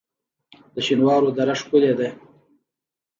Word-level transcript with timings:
د 0.73 0.75
شینوارو 0.85 1.29
دره 1.37 1.55
ښکلې 1.61 1.93
ده 1.99 2.09